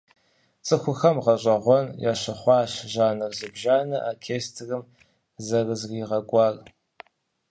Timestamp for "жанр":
2.93-3.31